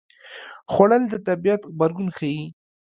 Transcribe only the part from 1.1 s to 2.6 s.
طبیعت غبرګون ښيي